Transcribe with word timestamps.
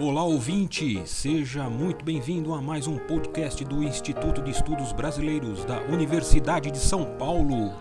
Olá 0.00 0.24
ouvinte, 0.24 1.06
seja 1.06 1.70
muito 1.70 2.04
bem-vindo 2.04 2.52
a 2.52 2.60
mais 2.60 2.88
um 2.88 2.98
podcast 2.98 3.64
do 3.64 3.80
Instituto 3.80 4.42
de 4.42 4.50
Estudos 4.50 4.92
Brasileiros 4.92 5.64
da 5.66 5.80
Universidade 5.82 6.68
de 6.72 6.80
São 6.80 7.16
Paulo. 7.16 7.72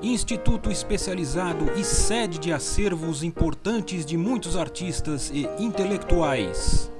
Instituto 0.00 0.70
especializado 0.70 1.70
e 1.78 1.84
sede 1.84 2.38
de 2.38 2.50
acervos 2.50 3.22
importantes 3.22 4.06
de 4.06 4.16
muitos 4.16 4.56
artistas 4.56 5.30
e 5.30 5.42
intelectuais. 5.62 6.90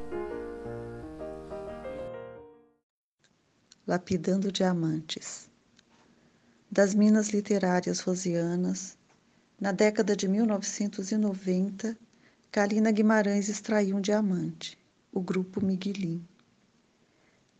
Lapidando 3.87 4.53
Diamantes. 4.53 5.49
Das 6.71 6.95
Minas 6.95 7.31
Literárias 7.31 8.01
Rosianas, 8.01 8.99
na 9.59 9.73
década 9.73 10.15
de 10.15 10.29
1990, 10.29 11.97
Kalina 12.53 12.91
Guimarães 12.91 13.49
extraiu 13.49 13.97
um 13.97 14.01
diamante, 14.01 14.77
o 15.13 15.21
Grupo 15.21 15.65
Miguelim. 15.65 16.27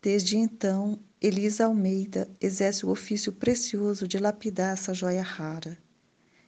Desde 0.01 0.35
então, 0.35 0.99
Elisa 1.21 1.63
Almeida 1.63 2.29
exerce 2.41 2.85
o 2.85 2.89
ofício 2.89 3.31
precioso 3.31 4.05
de 4.05 4.17
lapidar 4.17 4.73
essa 4.73 4.93
joia 4.93 5.23
rara, 5.23 5.77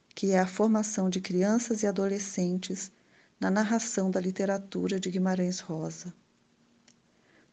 que 0.10 0.32
é 0.32 0.40
a 0.40 0.46
formação 0.46 1.10
de 1.10 1.22
crianças 1.22 1.84
e 1.84 1.88
adolescentes 1.88 2.92
na 3.40 3.50
narração 3.50 4.12
da 4.12 4.20
literatura 4.20 5.00
de 5.00 5.10
Guimarães 5.10 5.62
Rosa. 5.62 6.14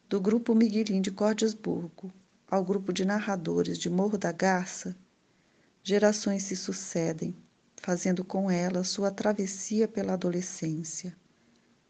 Do 0.09 0.19
Grupo 0.19 0.53
Miguelim 0.53 0.99
de 0.99 1.09
Cordesburgo 1.09 2.11
ao 2.45 2.65
grupo 2.65 2.91
de 2.91 3.05
narradores 3.05 3.77
de 3.77 3.89
Morro 3.89 4.17
da 4.17 4.33
Garça, 4.33 4.93
gerações 5.81 6.43
se 6.43 6.55
sucedem 6.57 7.33
fazendo 7.81 8.23
com 8.23 8.49
ela 8.49 8.83
sua 8.83 9.09
travessia 9.09 9.87
pela 9.87 10.13
adolescência, 10.13 11.15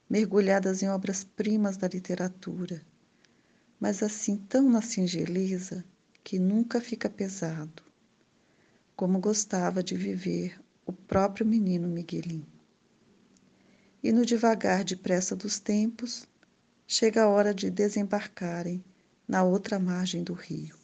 mergulhadas 0.09 0.82
em 0.82 0.90
obras-primas 0.90 1.76
da 1.76 1.88
literatura, 1.88 2.82
mas 3.77 4.02
assim 4.02 4.38
tão 4.38 4.70
na 4.70 4.82
singeleza 4.82 5.84
que 6.24 6.40
nunca 6.40 6.80
fica 6.80 7.10
pesado, 7.10 7.84
como 8.96 9.20
gostava 9.20 9.84
de 9.84 9.96
viver 9.96 10.62
o 10.85 10.93
próprio 10.93 11.46
menino 11.46 11.90
Miguelim. 11.90 12.46
E 14.02 14.13
no 14.13 14.26
devagar 14.26 14.85
depressa 14.85 15.35
dos 15.35 15.60
tempos, 15.60 16.26
chega 16.87 17.24
a 17.24 17.27
hora 17.27 17.54
de 17.54 17.70
desembarcarem 17.70 18.84
na 19.27 19.43
outra 19.43 19.77
margem 19.77 20.24
do 20.24 20.34
rio. 20.34 20.76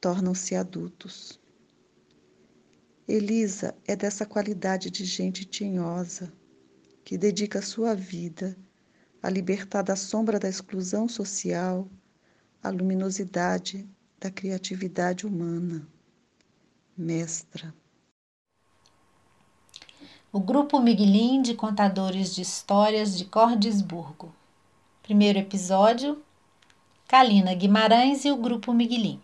Tornam-se 0.00 0.54
adultos 0.54 1.40
Elisa 3.06 3.74
é 3.86 3.94
dessa 3.94 4.24
qualidade 4.24 4.90
de 4.90 5.04
gente 5.04 5.44
tinhosa, 5.44 6.32
que 7.04 7.18
dedica 7.18 7.60
sua 7.60 7.94
vida 7.94 8.56
a 9.22 9.28
libertar 9.28 9.82
da 9.82 9.94
sombra 9.94 10.38
da 10.38 10.48
exclusão 10.48 11.06
social 11.06 11.86
a 12.62 12.70
luminosidade 12.70 13.86
da 14.18 14.30
criatividade 14.30 15.26
humana. 15.26 15.86
Mestra. 16.96 17.74
O 20.32 20.40
Grupo 20.40 20.80
Miguelin 20.80 21.42
de 21.42 21.54
Contadores 21.54 22.34
de 22.34 22.40
Histórias 22.40 23.18
de 23.18 23.26
Cordesburgo. 23.26 24.34
Primeiro 25.02 25.38
episódio: 25.38 26.22
Kalina 27.06 27.52
Guimarães 27.54 28.24
e 28.24 28.32
o 28.32 28.36
Grupo 28.36 28.72
Miguelin. 28.72 29.20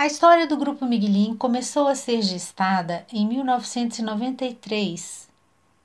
A 0.00 0.06
história 0.06 0.46
do 0.46 0.56
Grupo 0.56 0.86
Miguelin 0.86 1.36
começou 1.36 1.86
a 1.86 1.94
ser 1.94 2.22
gestada 2.22 3.04
em 3.12 3.28
1993, 3.28 5.28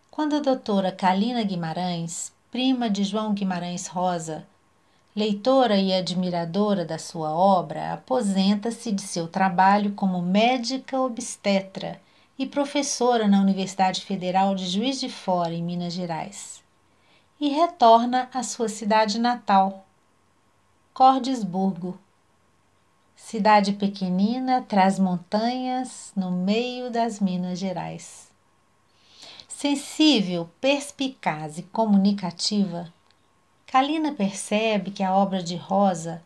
quando 0.09 0.38
a 0.38 0.39
doutora 0.39 0.89
Kalina 0.89 1.44
Guimarães, 1.44 2.31
prima 2.49 2.89
de 2.89 3.03
João 3.03 3.33
Guimarães 3.33 3.88
Rosa, 3.88 4.47
leitora 5.13 5.75
e 5.75 5.94
admiradora 5.94 6.85
da 6.85 6.97
sua 6.97 7.34
obra, 7.34 7.91
aposenta-se 7.91 8.89
de 8.94 9.01
seu 9.01 9.28
trabalho 9.28 9.91
como 9.91 10.22
médica 10.22 10.97
obstetra 10.97 12.00
e 12.39 12.45
professora 12.45 13.28
na 13.28 13.41
Universidade 13.41 14.00
Federal 14.00 14.56
de 14.56 14.66
Juiz 14.66 14.97
de 14.97 15.09
Fora, 15.09 15.53
em 15.53 15.62
Minas 15.62 15.91
Gerais, 15.91 16.63
e 17.38 17.50
retorna 17.50 18.29
à 18.34 18.44
sua 18.44 18.69
cidade 18.69 19.19
natal, 19.19 19.85
Cordesburgo, 20.94 22.00
cidade 23.15 23.73
pequenina 23.73 24.61
traz 24.61 24.99
montanhas 24.99 26.11
no 26.15 26.29
meio 26.29 26.91
das 26.91 27.19
Minas 27.19 27.57
Gerais. 27.57 28.29
Sensível, 29.47 30.49
perspicaz 30.59 31.57
e 31.57 31.63
comunicativa, 31.63 32.93
Kalina 33.65 34.13
percebe 34.13 34.91
que 34.91 35.01
a 35.01 35.13
obra 35.13 35.41
de 35.41 35.55
Rosa, 35.55 36.21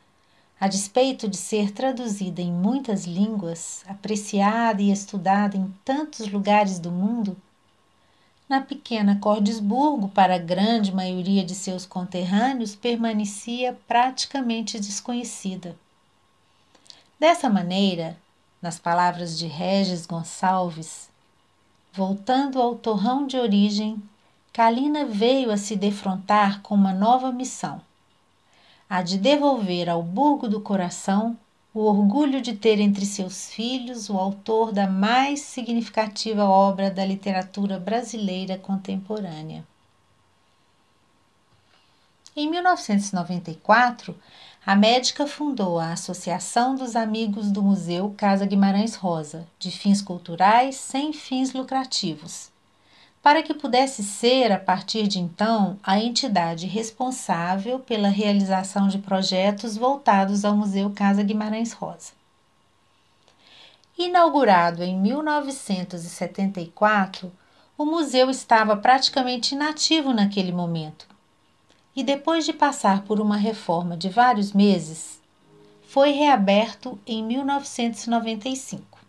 a 0.59 0.67
despeito 0.67 1.27
de 1.27 1.37
ser 1.37 1.71
traduzida 1.71 2.41
em 2.41 2.51
muitas 2.51 3.05
línguas, 3.05 3.83
apreciada 3.87 4.81
e 4.81 4.91
estudada 4.91 5.55
em 5.55 5.73
tantos 5.85 6.27
lugares 6.31 6.79
do 6.79 6.91
mundo, 6.91 7.37
na 8.49 8.61
pequena 8.61 9.19
Cordesburgo, 9.19 10.09
para 10.09 10.35
a 10.35 10.39
grande 10.39 10.91
maioria 10.91 11.45
de 11.45 11.53
seus 11.53 11.85
conterrâneos, 11.85 12.75
permanecia 12.75 13.77
praticamente 13.87 14.79
desconhecida. 14.79 15.77
Dessa 17.19 17.49
maneira, 17.49 18.15
nas 18.61 18.79
palavras 18.79 19.37
de 19.37 19.45
Regis 19.45 20.05
Gonçalves, 20.05 21.09
voltando 21.91 22.61
ao 22.61 22.75
torrão 22.75 23.27
de 23.27 23.35
origem, 23.37 24.01
Kalina 24.53 25.03
veio 25.03 25.51
a 25.51 25.57
se 25.57 25.75
defrontar 25.75 26.61
com 26.61 26.73
uma 26.73 26.93
nova 26.93 27.29
missão: 27.29 27.81
a 28.89 29.01
de 29.01 29.17
devolver 29.17 29.89
ao 29.89 30.01
Burgo 30.01 30.47
do 30.47 30.61
Coração 30.61 31.37
o 31.73 31.81
orgulho 31.81 32.41
de 32.41 32.55
ter 32.55 32.79
entre 32.79 33.05
seus 33.05 33.51
filhos 33.51 34.09
o 34.09 34.17
autor 34.17 34.71
da 34.71 34.87
mais 34.87 35.41
significativa 35.41 36.45
obra 36.45 36.89
da 36.89 37.03
literatura 37.03 37.77
brasileira 37.77 38.57
contemporânea. 38.57 39.67
Em 42.33 42.49
1994, 42.49 44.15
a 44.65 44.75
médica 44.75 45.25
fundou 45.25 45.79
a 45.79 45.93
Associação 45.93 46.75
dos 46.75 46.93
Amigos 46.95 47.49
do 47.49 47.63
Museu 47.63 48.13
Casa 48.17 48.45
Guimarães 48.45 48.93
Rosa, 48.93 49.47
de 49.57 49.71
fins 49.71 50.01
culturais 50.01 50.75
sem 50.75 51.13
fins 51.13 51.53
lucrativos, 51.53 52.51
para 53.23 53.41
que 53.41 53.53
pudesse 53.53 54.03
ser, 54.03 54.51
a 54.51 54.59
partir 54.59 55.07
de 55.07 55.17
então, 55.17 55.79
a 55.81 55.97
entidade 55.97 56.67
responsável 56.67 57.79
pela 57.79 58.09
realização 58.09 58.89
de 58.89 58.97
projetos 58.97 59.77
voltados 59.77 60.43
ao 60.43 60.57
Museu 60.57 60.89
Casa 60.91 61.23
Guimarães 61.23 61.71
Rosa. 61.71 62.11
Inaugurado 63.97 64.83
em 64.83 64.99
1974, 64.99 67.31
o 67.77 67.85
museu 67.85 68.29
estava 68.29 68.75
praticamente 68.75 69.55
inativo 69.55 70.13
naquele 70.13 70.51
momento 70.51 71.07
e 71.99 72.03
depois 72.03 72.45
de 72.45 72.53
passar 72.53 73.03
por 73.03 73.19
uma 73.19 73.35
reforma 73.35 73.97
de 73.97 74.07
vários 74.07 74.53
meses, 74.53 75.19
foi 75.85 76.11
reaberto 76.11 76.97
em 77.05 77.21
1995. 77.21 78.99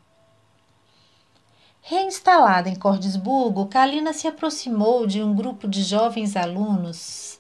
Reinstalada 1.81 2.69
em 2.69 2.75
Cordesburgo, 2.75 3.67
Kalina 3.67 4.13
se 4.13 4.27
aproximou 4.27 5.07
de 5.07 5.23
um 5.23 5.33
grupo 5.37 5.69
de 5.69 5.85
jovens 5.85 6.35
alunos 6.35 7.40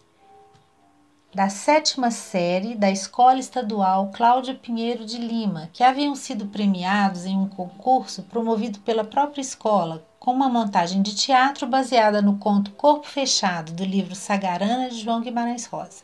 da 1.32 1.48
sétima 1.48 2.10
série 2.10 2.74
da 2.74 2.91
Escola 2.91 3.38
Estadual 3.38 4.10
Cláudio 4.12 4.56
Pinheiro 4.56 5.06
de 5.06 5.16
Lima, 5.16 5.70
que 5.72 5.84
haviam 5.84 6.16
sido 6.16 6.46
premiados 6.46 7.24
em 7.24 7.36
um 7.36 7.48
concurso 7.48 8.24
promovido 8.24 8.80
pela 8.80 9.04
própria 9.04 9.40
escola 9.40 10.04
com 10.19 10.32
uma 10.32 10.48
montagem 10.48 11.00
de 11.00 11.14
teatro 11.14 11.69
baseada 11.69 12.20
no 12.20 12.37
conto 12.37 12.72
Corpo 12.72 13.06
Fechado 13.06 13.72
do 13.72 13.84
livro 13.84 14.14
Sagarana 14.16 14.90
de 14.90 15.00
João 15.00 15.20
Guimarães 15.20 15.66
Rosa. 15.66 16.02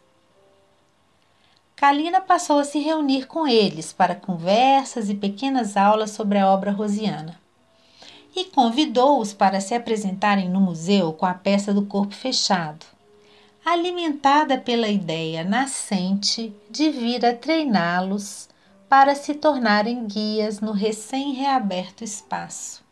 Kalina 1.75 2.21
passou 2.21 2.61
a 2.61 2.65
se 2.65 2.79
reunir 2.79 3.27
com 3.27 3.49
eles 3.49 3.93
para 3.93 4.15
conversas 4.15 5.11
e 5.11 5.15
pequenas 5.15 5.77
aulas 5.77 6.13
sobre 6.13 6.39
a 6.39 6.49
obra 6.49 6.71
rosiana 6.71 7.39
e 8.35 8.45
convidou-os 8.45 9.35
para 9.35 9.61
se 9.61 9.75
apresentarem 9.75 10.49
no 10.49 10.61
museu 10.61 11.13
com 11.13 11.27
a 11.27 11.35
peça 11.35 11.75
do 11.75 11.85
Corpo 11.85 12.15
Fechado, 12.15 12.87
alimentada 13.67 14.57
pela 14.57 14.87
ideia 14.87 15.43
nascente 15.43 16.55
de 16.71 16.89
vir 16.89 17.27
a 17.27 17.35
treiná-los 17.35 18.49
para 18.89 19.13
se 19.17 19.35
tornarem 19.35 20.07
guias 20.07 20.61
no 20.61 20.71
recém-reaberto 20.71 22.05
espaço. 22.05 22.85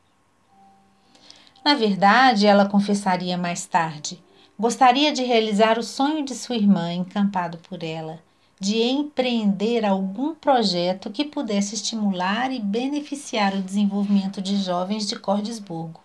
Na 1.64 1.74
verdade, 1.74 2.48
ela 2.48 2.68
confessaria 2.68 3.38
mais 3.38 3.64
tarde, 3.66 4.20
gostaria 4.58 5.12
de 5.12 5.22
realizar 5.22 5.78
o 5.78 5.82
sonho 5.82 6.24
de 6.24 6.34
sua 6.34 6.56
irmã, 6.56 6.92
encampado 6.92 7.56
por 7.58 7.84
ela, 7.84 8.18
de 8.58 8.82
empreender 8.82 9.84
algum 9.84 10.34
projeto 10.34 11.08
que 11.08 11.24
pudesse 11.24 11.76
estimular 11.76 12.50
e 12.50 12.58
beneficiar 12.58 13.54
o 13.54 13.62
desenvolvimento 13.62 14.42
de 14.42 14.56
jovens 14.56 15.06
de 15.06 15.16
Cordesburgo. 15.16 16.03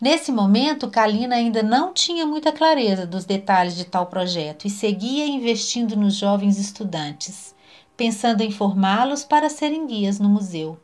Nesse 0.00 0.30
momento, 0.30 0.88
Kalina 0.88 1.34
ainda 1.34 1.60
não 1.60 1.92
tinha 1.92 2.24
muita 2.24 2.52
clareza 2.52 3.04
dos 3.04 3.24
detalhes 3.24 3.74
de 3.74 3.84
tal 3.84 4.06
projeto 4.06 4.64
e 4.64 4.70
seguia 4.70 5.26
investindo 5.26 5.96
nos 5.96 6.14
jovens 6.14 6.56
estudantes, 6.56 7.52
pensando 7.96 8.42
em 8.42 8.50
formá-los 8.52 9.24
para 9.24 9.48
serem 9.48 9.88
guias 9.88 10.20
no 10.20 10.28
museu. 10.28 10.80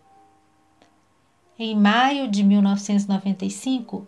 Em 1.57 1.77
maio 1.77 2.29
de 2.29 2.43
1995, 2.43 4.05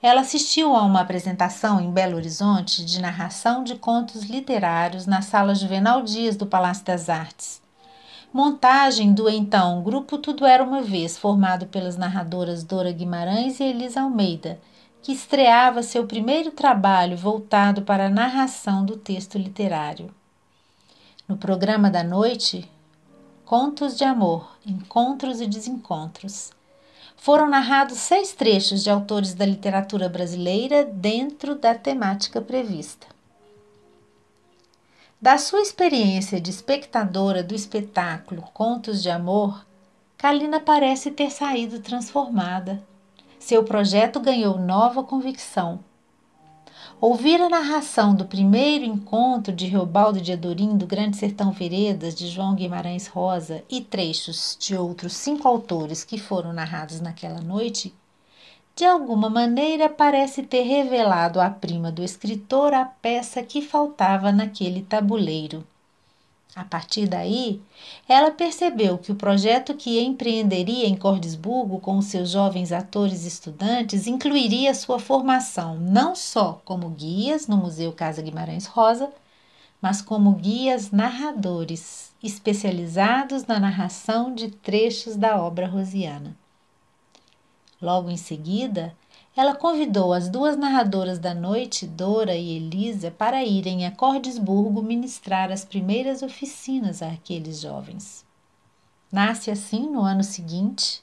ela 0.00 0.22
assistiu 0.22 0.74
a 0.74 0.82
uma 0.82 1.02
apresentação 1.02 1.78
em 1.78 1.90
Belo 1.90 2.16
Horizonte 2.16 2.82
de 2.82 2.98
narração 2.98 3.62
de 3.62 3.74
contos 3.74 4.22
literários 4.22 5.04
na 5.04 5.20
Sala 5.20 5.54
Juvenal 5.54 6.02
Dias 6.02 6.36
do 6.36 6.46
Palácio 6.46 6.86
das 6.86 7.10
Artes. 7.10 7.60
Montagem 8.32 9.12
do 9.12 9.28
então 9.28 9.82
Grupo 9.82 10.16
Tudo 10.16 10.46
Era 10.46 10.62
Uma 10.62 10.82
Vez, 10.82 11.18
formado 11.18 11.66
pelas 11.66 11.96
narradoras 11.96 12.62
Dora 12.62 12.92
Guimarães 12.92 13.58
e 13.58 13.64
Elisa 13.64 14.02
Almeida, 14.02 14.60
que 15.02 15.10
estreava 15.10 15.82
seu 15.82 16.06
primeiro 16.06 16.52
trabalho 16.52 17.16
voltado 17.16 17.82
para 17.82 18.06
a 18.06 18.10
narração 18.10 18.84
do 18.84 18.96
texto 18.96 19.36
literário. 19.36 20.14
No 21.26 21.36
programa 21.36 21.90
da 21.90 22.04
noite, 22.04 22.70
Contos 23.44 23.98
de 23.98 24.04
Amor, 24.04 24.56
Encontros 24.64 25.40
e 25.40 25.46
Desencontros 25.48 26.52
foram 27.16 27.50
narrados 27.50 27.98
seis 27.98 28.32
trechos 28.32 28.84
de 28.84 28.90
autores 28.90 29.34
da 29.34 29.44
literatura 29.44 30.08
brasileira 30.08 30.84
dentro 30.84 31.56
da 31.56 31.74
temática 31.74 32.40
prevista. 32.40 33.08
Da 35.20 35.36
sua 35.36 35.60
experiência 35.60 36.40
de 36.40 36.50
espectadora 36.50 37.42
do 37.42 37.54
espetáculo 37.54 38.42
Contos 38.54 39.02
de 39.02 39.10
Amor, 39.10 39.66
Kalina 40.16 40.60
parece 40.60 41.10
ter 41.10 41.30
saído 41.30 41.80
transformada. 41.80 42.82
Seu 43.38 43.62
projeto 43.62 44.18
ganhou 44.18 44.58
nova 44.58 45.02
convicção 45.02 45.80
Ouvir 47.00 47.40
a 47.40 47.48
narração 47.48 48.14
do 48.14 48.26
primeiro 48.26 48.84
encontro 48.84 49.54
de 49.54 49.66
Reobaldo 49.66 50.20
de 50.20 50.32
Adorim 50.32 50.76
do 50.76 50.86
Grande 50.86 51.16
Sertão 51.16 51.50
Veredas 51.50 52.14
de 52.14 52.26
João 52.28 52.54
Guimarães 52.54 53.06
Rosa 53.06 53.64
e 53.70 53.80
trechos 53.80 54.54
de 54.60 54.76
outros 54.76 55.14
cinco 55.14 55.48
autores 55.48 56.04
que 56.04 56.18
foram 56.18 56.52
narrados 56.52 57.00
naquela 57.00 57.40
noite, 57.40 57.94
de 58.74 58.84
alguma 58.84 59.28
maneira 59.28 59.88
parece 59.88 60.42
ter 60.42 60.62
revelado 60.62 61.40
à 61.40 61.50
prima 61.50 61.92
do 61.92 62.02
escritor 62.02 62.72
a 62.72 62.84
peça 62.84 63.42
que 63.42 63.60
faltava 63.60 64.32
naquele 64.32 64.82
tabuleiro. 64.82 65.66
A 66.54 66.64
partir 66.64 67.06
daí, 67.06 67.62
ela 68.08 68.32
percebeu 68.32 68.98
que 68.98 69.12
o 69.12 69.14
projeto 69.14 69.74
que 69.74 70.00
empreenderia 70.00 70.88
em 70.88 70.96
Cordesburgo 70.96 71.78
com 71.78 71.96
os 71.96 72.06
seus 72.06 72.30
jovens 72.30 72.72
atores 72.72 73.24
estudantes 73.24 74.08
incluiria 74.08 74.74
sua 74.74 74.98
formação 74.98 75.76
não 75.76 76.16
só 76.16 76.60
como 76.64 76.90
guias 76.90 77.46
no 77.46 77.56
Museu 77.56 77.92
Casa 77.92 78.20
Guimarães 78.20 78.66
Rosa, 78.66 79.12
mas 79.80 80.02
como 80.02 80.32
guias 80.32 80.90
narradores, 80.90 82.12
especializados 82.22 83.46
na 83.46 83.60
narração 83.60 84.34
de 84.34 84.50
trechos 84.50 85.16
da 85.16 85.40
obra 85.40 85.66
rosiana. 85.68 86.36
Logo 87.80 88.10
em 88.10 88.16
seguida, 88.16 88.94
ela 89.34 89.54
convidou 89.54 90.12
as 90.12 90.28
duas 90.28 90.56
narradoras 90.56 91.18
da 91.18 91.32
noite, 91.32 91.86
Dora 91.86 92.34
e 92.34 92.56
Elisa, 92.56 93.10
para 93.10 93.44
irem 93.44 93.86
a 93.86 93.90
Cordesburgo 93.90 94.82
ministrar 94.82 95.50
as 95.50 95.64
primeiras 95.64 96.22
oficinas 96.22 97.00
àqueles 97.00 97.60
jovens. 97.60 98.24
Nasce 99.10 99.50
assim, 99.50 99.88
no 99.88 100.02
ano 100.02 100.22
seguinte, 100.22 101.02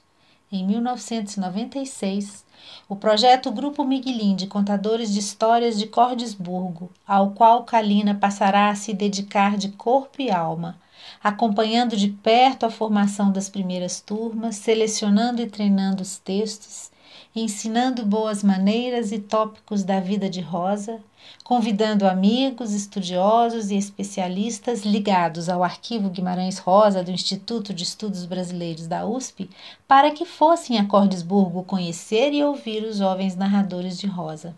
em 0.50 0.64
1996, 0.66 2.46
o 2.88 2.96
projeto 2.96 3.50
Grupo 3.50 3.84
Miguelin 3.84 4.34
de 4.34 4.46
Contadores 4.46 5.12
de 5.12 5.18
Histórias 5.18 5.78
de 5.78 5.86
Cordesburgo, 5.86 6.90
ao 7.06 7.32
qual 7.32 7.64
Kalina 7.64 8.14
passará 8.14 8.70
a 8.70 8.74
se 8.74 8.94
dedicar 8.94 9.56
de 9.56 9.70
corpo 9.70 10.22
e 10.22 10.30
alma, 10.30 10.78
acompanhando 11.22 11.96
de 11.96 12.08
perto 12.08 12.66
a 12.66 12.70
formação 12.70 13.32
das 13.32 13.48
primeiras 13.48 14.00
turmas, 14.00 14.56
selecionando 14.56 15.42
e 15.42 15.46
treinando 15.46 16.02
os 16.02 16.18
textos 16.18 16.90
ensinando 17.34 18.04
boas 18.04 18.42
maneiras 18.42 19.12
e 19.12 19.18
tópicos 19.18 19.84
da 19.84 20.00
vida 20.00 20.28
de 20.28 20.40
Rosa, 20.40 21.00
convidando 21.44 22.06
amigos, 22.06 22.72
estudiosos 22.72 23.70
e 23.70 23.76
especialistas 23.76 24.82
ligados 24.82 25.48
ao 25.48 25.62
Arquivo 25.62 26.10
Guimarães 26.10 26.58
Rosa 26.58 27.02
do 27.02 27.10
Instituto 27.10 27.72
de 27.72 27.82
Estudos 27.82 28.24
Brasileiros 28.24 28.86
da 28.86 29.06
USP 29.06 29.48
para 29.86 30.10
que 30.10 30.24
fossem 30.24 30.78
a 30.78 30.86
Cordesburgo 30.86 31.64
conhecer 31.64 32.32
e 32.32 32.42
ouvir 32.42 32.84
os 32.84 32.98
jovens 32.98 33.36
narradores 33.36 33.98
de 33.98 34.06
Rosa. 34.06 34.54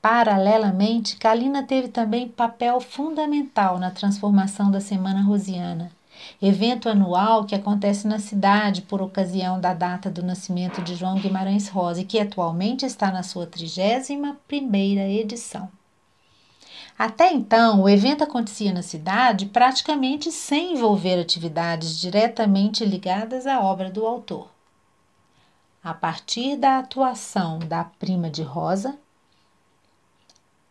Paralelamente, 0.00 1.16
Kalina 1.16 1.62
teve 1.62 1.88
também 1.88 2.28
papel 2.28 2.80
fundamental 2.80 3.78
na 3.78 3.90
transformação 3.90 4.70
da 4.70 4.80
Semana 4.80 5.22
Rosiana 5.22 5.92
evento 6.40 6.88
anual 6.88 7.44
que 7.44 7.54
acontece 7.54 8.06
na 8.06 8.18
cidade 8.18 8.82
por 8.82 9.00
ocasião 9.00 9.60
da 9.60 9.72
data 9.72 10.10
do 10.10 10.22
nascimento 10.22 10.82
de 10.82 10.94
João 10.94 11.16
Guimarães 11.16 11.68
Rosa 11.68 12.04
que 12.04 12.18
atualmente 12.18 12.84
está 12.84 13.10
na 13.10 13.22
sua 13.22 13.46
31 13.46 14.36
primeira 14.46 15.08
edição. 15.08 15.68
Até 16.98 17.32
então, 17.32 17.82
o 17.82 17.88
evento 17.88 18.22
acontecia 18.22 18.72
na 18.72 18.82
cidade 18.82 19.46
praticamente 19.46 20.30
sem 20.30 20.74
envolver 20.74 21.18
atividades 21.18 21.98
diretamente 21.98 22.84
ligadas 22.84 23.46
à 23.46 23.60
obra 23.60 23.90
do 23.90 24.06
autor. 24.06 24.50
A 25.82 25.94
partir 25.94 26.56
da 26.56 26.78
atuação 26.78 27.58
da 27.58 27.84
prima 27.84 28.28
de 28.28 28.42
Rosa, 28.42 28.98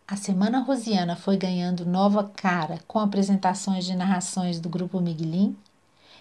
a 0.09 0.15
Semana 0.15 0.61
Rosiana 0.61 1.15
foi 1.15 1.37
ganhando 1.37 1.85
nova 1.85 2.23
cara 2.23 2.79
com 2.87 2.97
apresentações 2.97 3.85
de 3.85 3.95
narrações 3.95 4.59
do 4.59 4.67
Grupo 4.67 4.99
Miguelin, 4.99 5.55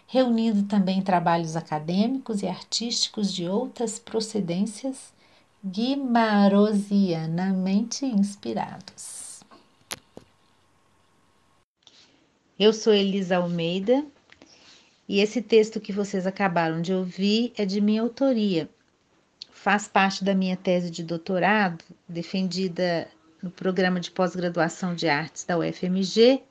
reunindo 0.06 0.64
também 0.64 1.00
trabalhos 1.00 1.56
acadêmicos 1.56 2.42
e 2.42 2.46
artísticos 2.46 3.32
de 3.32 3.48
outras 3.48 3.98
procedências 3.98 5.10
guimarosianamente 5.64 8.04
inspirados. 8.04 9.40
Eu 12.58 12.74
sou 12.74 12.92
Elisa 12.92 13.38
Almeida 13.38 14.04
e 15.08 15.20
esse 15.20 15.40
texto 15.40 15.80
que 15.80 15.94
vocês 15.94 16.26
acabaram 16.26 16.82
de 16.82 16.92
ouvir 16.92 17.54
é 17.56 17.64
de 17.64 17.80
minha 17.80 18.02
autoria. 18.02 18.68
Faz 19.50 19.88
parte 19.88 20.22
da 20.22 20.34
minha 20.34 20.58
tese 20.58 20.90
de 20.90 21.02
doutorado, 21.02 21.82
defendida 22.06 23.08
no 23.42 23.50
programa 23.50 24.00
de 24.00 24.10
pós-graduação 24.10 24.94
de 24.94 25.08
artes 25.08 25.44
da 25.44 25.58
UFMG, 25.58 26.42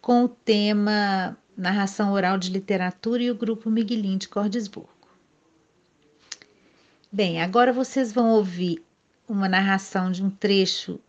com 0.00 0.24
o 0.24 0.28
tema 0.28 1.36
Narração 1.56 2.12
Oral 2.12 2.38
de 2.38 2.50
Literatura 2.50 3.22
e 3.22 3.30
o 3.30 3.34
Grupo 3.34 3.70
Miguelin 3.70 4.18
de 4.18 4.28
Cordesburgo. 4.28 4.88
Bem, 7.10 7.40
agora 7.40 7.72
vocês 7.72 8.12
vão 8.12 8.30
ouvir 8.30 8.84
uma 9.28 9.48
narração 9.48 10.10
de 10.10 10.22
um 10.22 10.30
trecho 10.30 11.00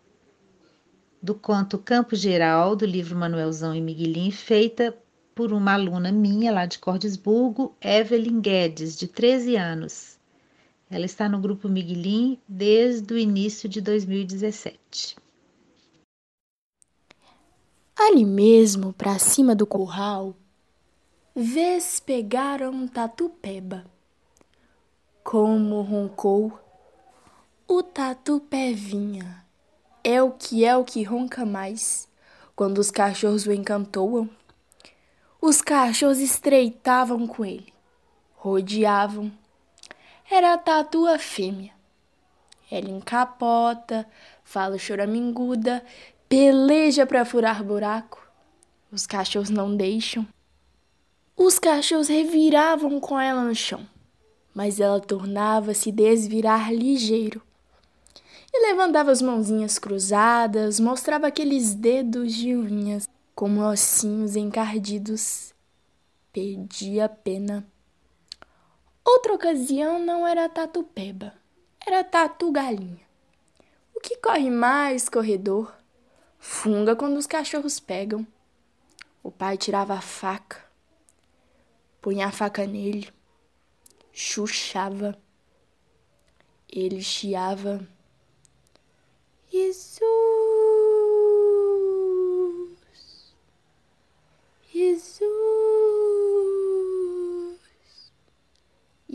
do 1.22 1.36
conto 1.36 1.77
Campo 1.77 2.15
Geral, 2.15 2.75
do 2.75 2.86
livro 2.86 3.17
Manuelzão 3.17 3.75
e 3.75 3.81
Miguelin, 3.81 4.31
feita 4.31 4.98
por 5.36 5.53
uma 5.53 5.74
aluna 5.74 6.12
minha 6.12 6.51
lá 6.51 6.65
de 6.65 6.79
Cordesburgo, 6.79 7.75
Evelyn 7.81 8.41
Guedes, 8.41 8.98
de 8.98 9.08
13 9.08 9.55
anos. 9.55 10.18
Ela 10.89 11.05
está 11.05 11.29
no 11.29 11.39
grupo 11.39 11.69
Miguelin 11.69 12.39
desde 12.48 13.13
o 13.13 13.17
início 13.17 13.69
de 13.69 13.79
2017. 13.79 15.15
Ali 17.96 18.25
mesmo, 18.25 18.91
para 18.91 19.19
cima 19.19 19.53
do 19.53 19.67
curral, 19.67 20.36
vês 21.36 22.00
pegaram 22.00 22.72
um 22.72 22.88
tatu-peba. 22.88 23.86
Como 25.24 25.81
roncou, 25.81 26.60
o 27.67 27.84
tatu-pé 27.84 28.74
vinha. 28.74 29.46
É 30.03 30.24
o 30.24 30.31
que 30.31 30.65
é 30.65 30.75
o 30.75 30.84
que 30.84 31.03
ronca 31.03 31.46
mais 31.46 32.10
quando 32.55 32.79
os 32.79 32.89
cachorros 32.89 33.46
o 33.46 33.53
encantoam. 33.53 34.27
Os 35.39 35.62
cachorros 35.62 36.19
estreitavam 36.19 37.27
com 37.27 37.46
ele, 37.46 37.72
rodeavam, 38.34 39.31
era 40.29 40.53
a 40.53 40.57
tatua 40.57 41.17
fêmea. 41.17 41.71
Ela 42.71 42.89
encapota, 42.89 44.07
fala 44.43 44.77
choraminguda, 44.77 45.83
peleja 46.27 47.05
para 47.05 47.25
furar 47.25 47.63
buraco. 47.63 48.21
Os 48.91 49.07
cachorros 49.07 49.50
não 49.50 49.75
deixam. 49.75 50.27
Os 51.36 51.57
cachorros 51.57 52.07
reviravam 52.07 53.00
com 53.00 53.19
ela 53.19 53.43
no 53.43 53.55
chão, 53.55 53.88
mas 54.53 54.79
ela 54.79 55.00
tornava-se 55.00 55.91
desvirar 55.91 56.71
ligeiro. 56.71 57.41
E 58.53 58.67
levantava 58.67 59.12
as 59.12 59.21
mãozinhas 59.21 59.79
cruzadas, 59.79 60.79
mostrava 60.79 61.27
aqueles 61.27 61.74
dedos 61.74 62.33
de 62.33 62.55
unhas 62.55 63.07
como 63.33 63.62
ossinhos 63.62 64.36
encardidos. 64.36 65.53
Perdia 66.33 67.05
a 67.05 67.09
pena. 67.09 67.65
Outra 69.11 69.33
ocasião 69.33 69.97
não 69.97 70.25
era 70.25 70.47
Tatupeba, 70.47 71.33
era 71.85 72.03
Tatu 72.03 72.51
Galinha. 72.51 73.01
O 73.91 73.99
que 73.99 74.15
corre 74.17 74.51
mais 74.51 75.09
corredor, 75.09 75.75
funga 76.37 76.95
quando 76.95 77.17
os 77.17 77.25
cachorros 77.25 77.79
pegam. 77.79 78.25
O 79.23 79.31
pai 79.31 79.57
tirava 79.57 79.95
a 79.95 79.99
faca, 79.99 80.63
punha 81.99 82.27
a 82.27 82.31
faca 82.31 82.67
nele, 82.67 83.11
chuchava. 84.13 85.17
Ele 86.71 87.01
chiava. 87.01 87.81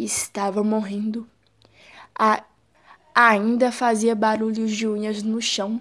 Estava 0.04 0.62
morrendo. 0.62 1.26
A, 2.14 2.44
ainda 3.14 3.72
fazia 3.72 4.14
barulhos 4.14 4.70
de 4.70 4.86
unhas 4.86 5.22
no 5.22 5.40
chão, 5.40 5.80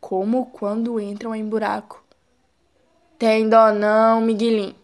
como 0.00 0.46
quando 0.46 1.00
entram 1.00 1.32
em 1.32 1.48
buraco. 1.48 2.04
Tem 3.16 3.48
dó 3.48 3.72
não, 3.72 4.20
Miguelinho. 4.20 4.74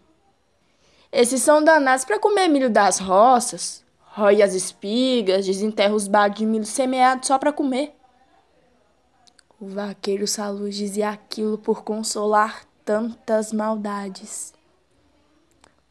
Esses 1.11 1.43
são 1.43 1.63
danados 1.63 2.05
para 2.05 2.21
comer 2.21 2.47
milho 2.47 2.71
das 2.71 3.01
roças, 3.01 3.85
rói 3.99 4.43
as 4.43 4.55
espigas, 4.55 5.45
desenterra 5.45 5.95
os 5.95 6.07
bagos 6.07 6.39
de 6.39 6.47
milho 6.47 6.65
semeado 6.65 7.27
só 7.27 7.39
para 7.39 7.53
comer. 7.53 7.95
O 9.61 9.67
vaqueiro 9.67 10.27
Saluz 10.29 10.77
dizia 10.77 11.11
aquilo 11.11 11.59
por 11.59 11.83
consolar 11.83 12.65
tantas 12.85 13.53
maldades. 13.53 14.55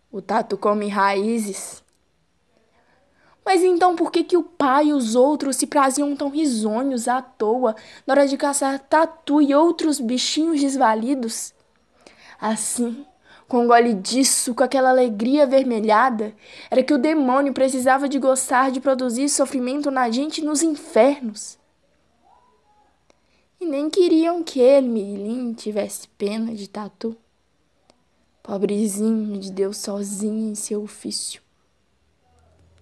O 0.10 0.22
tatu 0.22 0.58
come 0.58 0.88
raízes. 0.88 1.84
Mas 3.46 3.64
então 3.64 3.96
por 3.96 4.12
que, 4.12 4.24
que 4.24 4.38
o 4.38 4.44
pai 4.44 4.88
e 4.88 4.94
os 4.94 5.16
outros 5.16 5.56
se 5.56 5.66
praziam 5.66 6.16
tão 6.16 6.30
risonhos 6.30 7.08
à 7.08 7.22
toa 7.22 7.76
na 8.06 8.14
hora 8.14 8.28
de 8.28 8.38
caçar 8.38 8.80
tatu 8.80 9.42
e 9.42 9.54
outros 9.54 10.00
bichinhos 10.00 10.62
desvalidos? 10.62 11.54
Assim, 12.40 13.06
com 13.52 13.66
um 13.66 13.68
gole 13.68 13.94
disso, 13.94 14.56
com 14.56 14.64
aquela 14.64 14.90
alegria 14.90 15.44
avermelhada, 15.44 16.34
era 16.70 16.82
que 16.82 16.94
o 16.94 16.98
demônio 16.98 17.54
precisava 17.54 18.08
de 18.08 18.18
gostar 18.18 18.72
de 18.72 18.80
produzir 18.80 19.28
sofrimento 19.28 19.92
na 19.92 20.10
gente 20.10 20.42
nos 20.42 20.64
infernos. 20.64 21.60
E 23.60 23.66
nem 23.66 23.90
queriam 23.90 24.42
que 24.42 24.60
ele, 24.60 24.88
Milim, 24.88 25.54
tivesse 25.54 26.08
pena 26.18 26.56
de 26.56 26.70
tatu. 26.70 27.16
Pobrezinho 28.42 29.38
de 29.38 29.52
Deus 29.52 29.78
sozinho 29.78 30.50
em 30.50 30.56
seu 30.56 30.82
ofício, 30.82 31.42